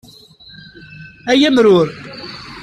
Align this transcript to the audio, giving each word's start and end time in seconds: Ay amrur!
Ay 1.31 1.41
amrur! 1.49 1.87